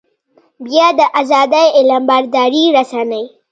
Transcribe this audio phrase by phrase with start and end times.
[0.65, 3.25] بيا د ازادۍ علمبردارې رسنۍ.